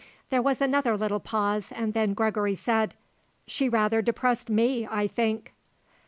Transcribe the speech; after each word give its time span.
There 0.31 0.41
was 0.41 0.61
another 0.61 0.97
little 0.97 1.19
pause 1.19 1.71
and 1.71 1.93
then 1.93 2.15
Gregory 2.15 2.55
said: 2.55 2.95
"She 3.45 3.69
rather 3.69 4.01
depressed 4.01 4.49
me, 4.49 4.87
I 4.89 5.05
think." 5.05 5.53